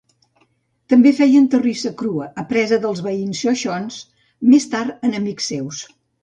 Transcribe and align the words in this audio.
També 0.93 1.09
feien 1.17 1.43
terrissa 1.55 1.91
crua, 1.99 2.29
apresa 2.43 2.79
dels 2.87 3.03
veïns 3.09 3.43
xoixons, 3.45 4.01
més 4.55 4.67
tard 4.73 5.07
enemics 5.11 5.53
seus. 5.55 5.85